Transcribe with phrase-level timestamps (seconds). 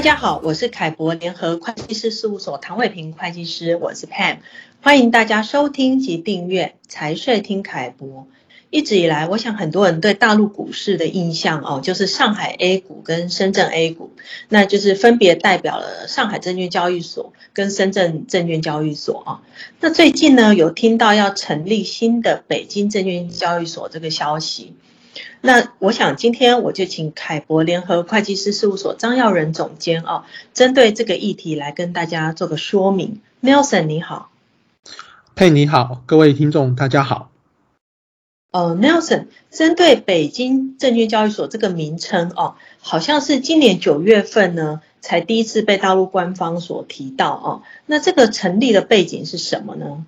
[0.00, 4.38] 大家好，我是凯博联合会计师事务所唐伟平会计师，我是 Pam，
[4.80, 8.26] 欢迎大家收听及订阅财税听凯博。
[8.70, 14.12] 一直以来，我想很多人对大陆股市的印象哦，就是上海 A 股跟深圳 A 股，
[14.48, 19.42] 那就是分别代表了上海证券交易所跟深圳证券交易所啊。
[19.80, 24.72] 那最近呢，有听到要成立新的北京证券交易所这个消息。
[25.40, 30.24] 那我想今天我就请凯博联合会计师事务所张耀仁总监哦，
[30.54, 33.20] 针对这个议题来跟大家做个说明。
[33.42, 34.30] Nelson 你好，
[35.34, 37.30] 佩你好，各位听众大家好。
[38.52, 47.62] 呃，Nelson，针对北京证券交易所这个名称哦，好像是今年九月份呢才第一次被大陆官方所提到哦。
[47.86, 50.04] 那这个成立的背景是什么呢？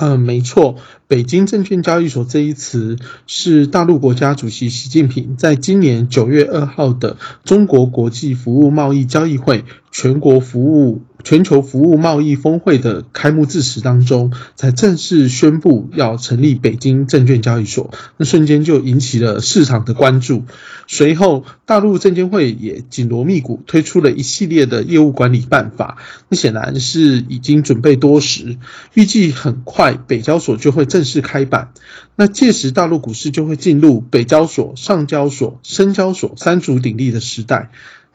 [0.00, 0.76] 嗯、没错，
[1.08, 20.44] 北京证券交易所这一词是大陆国家主席习近平在今年九月二号的中国国际服务贸易交易会全国服务全球服务贸易峰会的开幕致辞当中，才正式宣布要成立北京证券交易所，那瞬间就引起了市场的关注。
[20.86, 25.98] 随后，大陆证监会也紧锣密鼓推出了一系列的业务管理办法，
[26.30, 28.56] 那显然是已经准备多时，
[28.94, 31.74] 预计很快北交所就会正式开板。
[32.16, 37.70] 那届时，大陆股市就会进入北交所、上交所、深交所三足鼎立的时代。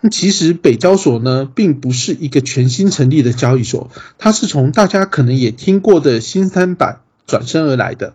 [0.05, 8.13] 那其实北交所呢，并不是一个全新成立的交易所，它是从大家可能也听过的新三板转身而来的。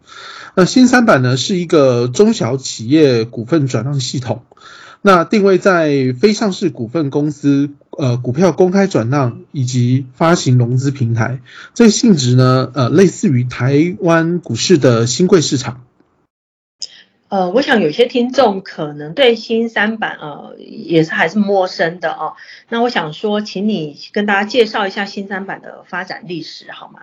[0.55, 4.43] 那新三板呢，是一个中小企业股份转让系统，
[5.01, 11.41] 那定位在非上市股份公司呃股票公开转让以及发行融资平台。
[11.73, 15.81] 这个性质呢，呃，类似于台湾股市的新柜市场。
[17.29, 22.35] 呃，我想有些听众可能对新三板呃也是还是陌生的哦。
[22.71, 27.01] 那我想说，请你跟大家介绍一下新三板的发展历史好吗？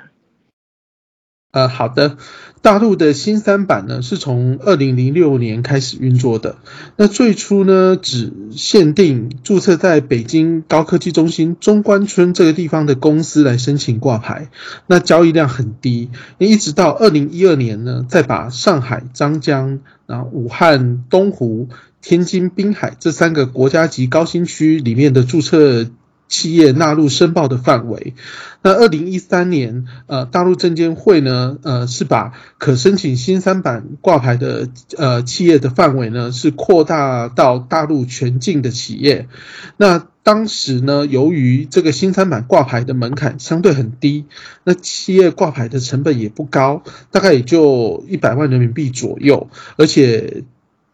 [1.56, 2.18] 呃，好的。
[2.62, 6.58] 大陆的新三板呢，是从二零零六年开始运作的。
[6.98, 14.50] 那最初呢，只限定注册在北京高科技中心中关村这个地方的公司来申请挂牌，
[14.88, 16.10] 那交易量很低。
[16.40, 21.70] 一直到二零一二年呢，再把上海、张江、然后武汉、东湖、
[22.02, 25.86] 天津、滨海这三个国家级高新区里面的注册。
[26.28, 28.14] 企业纳入申报的范围。
[28.62, 39.28] 那二零一三年，呃，大陆证监会呢，呃，是把可申请新三板挂牌的呃企业的范围呢，是扩大到大陆全境的企业。
[39.78, 44.26] 那当时呢，由于这个新三板挂牌的门槛相对很低，
[44.64, 46.82] 那企业挂牌的成本也不高，
[47.12, 49.48] 大概也就一百万人民币左右，
[49.78, 50.44] 而且。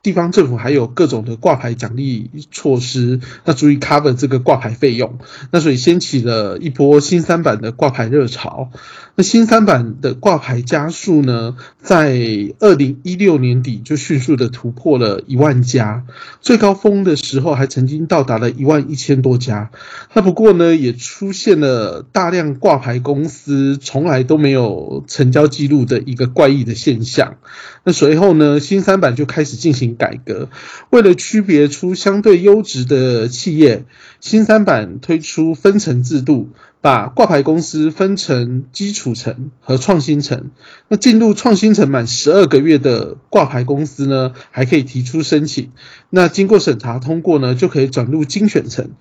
[0.03, 5.19] 地方政府还有各种的挂牌奖励措施，那足以 cover 这个挂牌费用，
[5.51, 8.71] 那所以掀起了一波新三板的挂牌热潮。
[9.13, 12.17] 那新三板的挂牌家数呢，在
[12.59, 16.03] 二零一六年底就迅速的突破了一万家，
[16.39, 19.69] 最高峰的时候还曾经到达了一万一千多家。
[20.13, 27.35] 那不过呢，也出现了大量挂牌公司从来都没有成交记录的一个怪异的现象。
[27.83, 29.90] 那随后呢，新三板就开始进行。
[29.95, 30.49] 改革，
[30.89, 33.85] 为了区别出相对优质的企业，
[34.19, 36.49] 新三板推出分层制度，
[36.81, 40.51] 把挂牌公司分成基础层和创新层。
[40.87, 45.71] 那进入创新层满十二个月的挂牌公司呢，还可以提出申请。
[46.09, 48.91] 那经过审查通过呢，就可以转入精选层。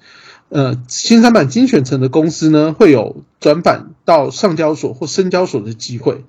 [0.49, 6.25] 呃，新三板精选层的公司呢，会有转板到上交所或深交所的机会。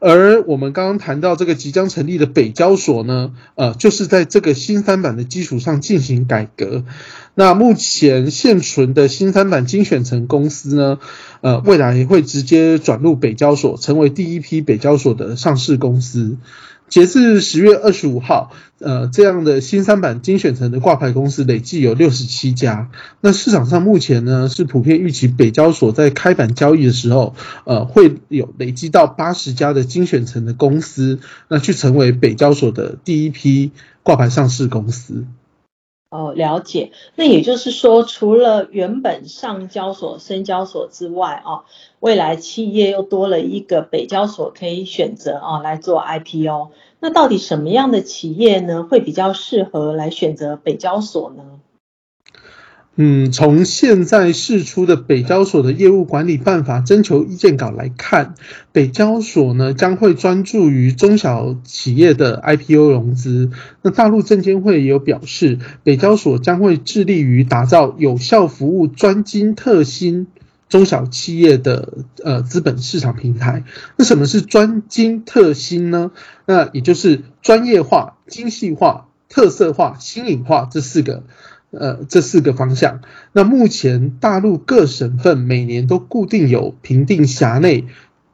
[0.00, 6.84] 而我们刚刚谈到这个即将成立的北交所呢，呃，就是在这个新三板的基础上进行改革。
[7.34, 10.98] 那目前现存的新三板精选层公司呢，
[11.42, 16.38] 呃，未来会直接转入北交所，成为第一批北交所的上市公司。
[16.90, 22.90] 截至十月二十五号，呃，这样的新三板精选层的挂牌公司累计有六十七家。
[23.20, 33.70] 那市场上目前呢，是普遍预期北交所在开板交易的时候，呃，会有累积到八十家的精选层的公司，那去成为北交所的第一批
[34.02, 35.24] 挂牌上市公司。
[36.10, 36.90] 哦，了解。
[37.14, 41.62] 那也就是说，除了原本上交所、深交所之外，哦，
[42.00, 46.72] 未来企业又多了一个北交所可以选择啊，来做 IPO。
[46.98, 51.60] 那到底什么样的企业呢，会比较适合来选择北交所呢？
[52.96, 58.34] 嗯，从现在释出的北交所的业务管理办法征求意见稿来看，
[58.72, 63.50] 北交所呢将会专注于中小企业的 IPO 融资。
[63.80, 70.26] 那大陆证监会也有表示，北交所将会致力于打造有效服务专精特新
[70.68, 73.64] 中小企业的呃资本市场平台。
[73.96, 76.10] 那什么是专精特新呢？
[76.44, 81.22] 那也就是专业化、精细化、特色化、新颖化这四个。
[81.70, 83.00] 呃，这四个方向。
[83.32, 87.84] 那目前大陆各省份每年都固定有评定辖内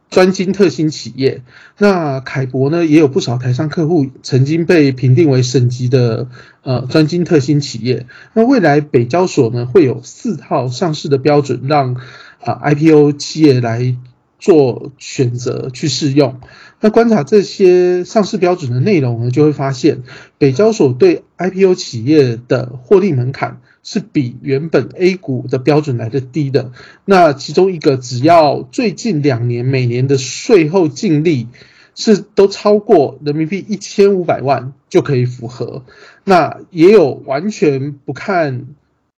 [0.08, 1.42] 专精特新企业。
[1.78, 6.28] 那凯博呢，也有不少台商客户曾经被评定为省级的
[6.62, 8.06] 呃专精特新企业。
[8.32, 11.96] 那未来北交所呢，会有四套上市的标准，让
[12.40, 13.96] 啊、IPO 企业来
[14.38, 16.40] 做选择去试用。
[16.80, 20.02] 那观察这些上市标准的内容呢，就会发现
[20.36, 26.72] 北交所对 IPO 企业的获利门槛是比原本 A 股的标准来得低的。
[27.06, 31.48] 那其中一个，只要最近两年每年的税后净利
[31.94, 35.82] 是都超过人民币一千五百万就可以符合。
[36.24, 38.66] 那也有完全不看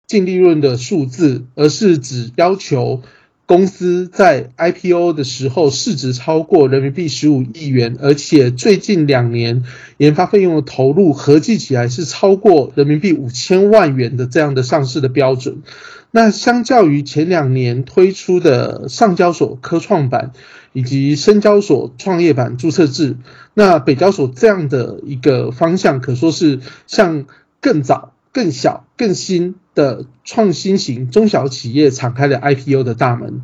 [0.07, 3.03] 净利润的数字，而是只要求。
[3.49, 9.65] 公司在 IPO 的时候市值超过人民币十五亿元，而且最近两年
[9.97, 15.63] 研发费用的投入合计起来是超过人民币五千万元的这样的上市的标准。
[16.11, 20.33] 那相较于前两年推出的上交所科创板
[20.75, 23.17] 以及深交所创业板注册制，
[23.55, 27.25] 那北交所这样的一个方向可说是向
[27.63, 28.13] 更早。
[28.39, 33.43] 更小、更新的创新型中小企业敞开了 IPO 的大门。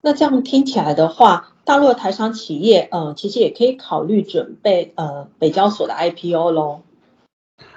[0.00, 6.82] 那这样听起来的话，大陆的台商企业，呃，其实也可以考虑准备呃北交所的 IPO 喽。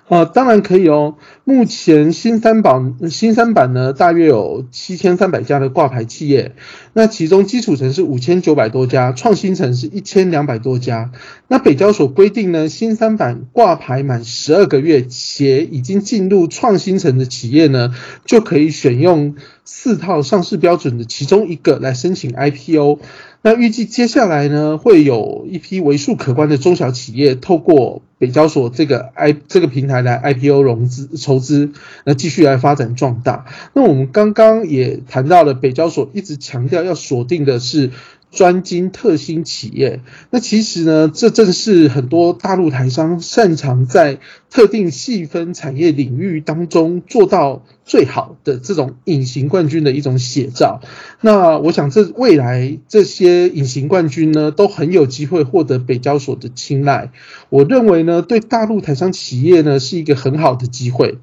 [0.07, 1.15] 啊，当然可以哦。
[1.43, 6.53] 目前新三板新三板呢，大约有七千三百家的挂牌企业，
[6.93, 11.11] 那其中基础层是五千九百多家，创新层是一千两百多家。
[11.49, 17.93] 那北交所规定呢，新三板挂牌满十二个月且已经进入创新层的企业呢，
[18.23, 22.99] 就可以选用四套上市标准的其中一个来申请 IPO。
[23.47, 31.71] 那预计接下来呢，会有一批为数可观的中小企业透过北交所这个 I 这个平台来 IPO 融资筹资，
[32.03, 33.45] 那继续来发展壮大。
[33.73, 37.91] 那我们刚刚也谈到了北交所一直强调要锁定的是。
[38.29, 40.01] 专精特新企业，
[40.31, 44.19] 那其实呢，这正是很多大陆台商擅长在
[44.51, 50.81] 特定细分产业领域当中做到最好的这种隐形冠军的一种写照。
[51.21, 57.11] 那我想，这未来这些隐形冠军呢，都很有机会获得北交所的青睐。
[57.49, 61.17] 我认为呢，对大陆台商企业呢，是一个很好的机会。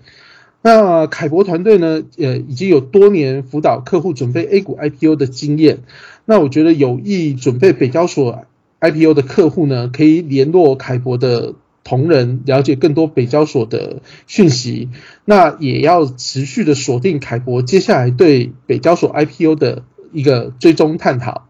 [0.66, 5.80] 那凯博团队呢，呃，已经有多年辅导客户准备 A 股 IPO 的经验。
[6.24, 8.46] 那我觉得有意准备北交所
[8.80, 14.88] IPO 的客户呢，可以联络凯博的同仁，了解更多北交所的讯息。
[15.26, 19.82] 那也要持续的锁定凯博接下来对北交所 IPO 的
[20.14, 21.46] 一个追踪探讨。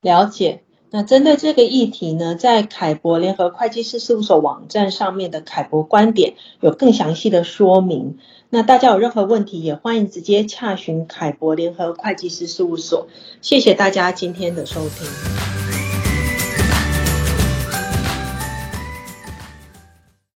[0.00, 0.62] 了解。
[0.94, 8.18] 那针对这个议题呢，在凯博联合会计师事务所网站上面的凯博观点有更详细的说明。
[8.50, 13.08] 那大家有任何问题，也欢迎直接洽询凯博联合会计师事务所。
[13.40, 15.61] 谢谢大家今天的收听。